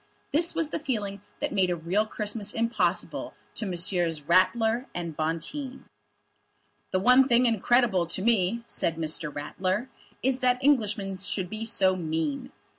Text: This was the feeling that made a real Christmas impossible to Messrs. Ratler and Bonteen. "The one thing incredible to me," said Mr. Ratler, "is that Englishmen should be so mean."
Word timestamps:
This 0.31 0.55
was 0.55 0.69
the 0.69 0.79
feeling 0.79 1.21
that 1.41 1.51
made 1.53 1.69
a 1.69 1.75
real 1.75 2.07
Christmas 2.07 2.55
impossible 2.55 3.35
to 3.53 3.67
Messrs. 3.67 4.23
Ratler 4.23 4.87
and 4.95 5.15
Bonteen. 5.15 5.85
"The 6.89 6.99
one 6.99 7.27
thing 7.27 7.45
incredible 7.45 8.07
to 8.07 8.23
me," 8.23 8.63
said 8.65 8.95
Mr. 8.95 9.31
Ratler, 9.31 9.89
"is 10.23 10.39
that 10.39 10.57
Englishmen 10.63 11.15
should 11.17 11.51
be 11.51 11.65
so 11.65 11.95
mean." 11.95 12.51